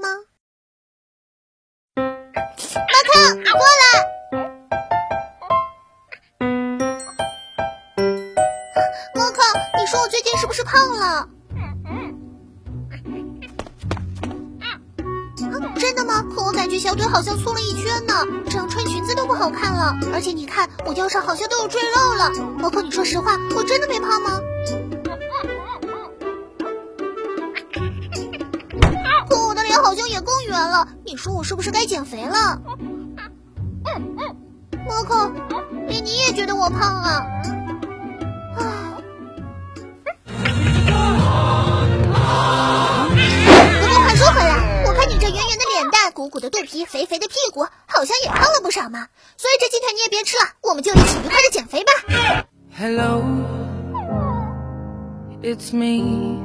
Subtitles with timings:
[0.00, 0.08] 吗？
[1.96, 2.02] 马
[3.06, 3.82] 克，过来！
[9.14, 9.42] 马克，
[9.78, 11.28] 你说我最近是不是胖了？
[15.78, 16.24] 真的吗？
[16.34, 18.14] 可我感觉小腿好像粗了一圈呢，
[18.48, 19.94] 这样穿裙子都不好看了。
[20.12, 22.30] 而且你看，我腰上好像都有赘肉了。
[22.58, 24.40] 毛可，你说实话，我真的没胖吗？
[30.60, 30.88] 像也更圆了。
[31.04, 32.60] 你说我是不是该减肥了？
[34.86, 35.32] 毛可，
[35.88, 37.26] 连你也觉得我胖啊？
[46.12, 49.06] 鼓鼓的肚皮，肥肥的屁股，好像也胖了不少嘛。
[49.38, 51.92] 所以这鸡腿你也别吃了，我们就一起愉快的减肥吧。
[52.76, 53.22] Hello,
[55.40, 56.42] it's me.